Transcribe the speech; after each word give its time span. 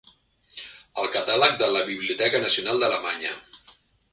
Al 1.01 1.09
catàleg 1.17 1.53
de 1.59 1.69
la 1.75 1.83
Biblioteca 1.91 2.41
Nacional 2.47 2.83
d'Alemanya. 2.85 3.37